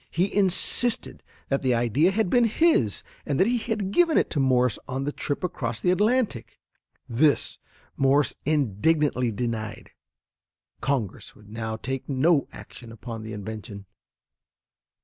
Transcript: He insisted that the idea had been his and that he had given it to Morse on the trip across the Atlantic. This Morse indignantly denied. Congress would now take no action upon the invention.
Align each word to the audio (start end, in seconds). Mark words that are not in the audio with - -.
He 0.09 0.33
insisted 0.35 1.21
that 1.49 1.61
the 1.61 1.75
idea 1.75 2.09
had 2.09 2.27
been 2.27 2.45
his 2.45 3.03
and 3.23 3.39
that 3.39 3.45
he 3.45 3.59
had 3.59 3.91
given 3.91 4.17
it 4.17 4.31
to 4.31 4.39
Morse 4.39 4.79
on 4.87 5.03
the 5.03 5.11
trip 5.11 5.43
across 5.43 5.79
the 5.79 5.91
Atlantic. 5.91 6.57
This 7.07 7.59
Morse 7.97 8.33
indignantly 8.43 9.31
denied. 9.31 9.91
Congress 10.81 11.35
would 11.35 11.49
now 11.49 11.77
take 11.77 12.09
no 12.09 12.47
action 12.51 12.91
upon 12.91 13.21
the 13.21 13.33
invention. 13.33 13.85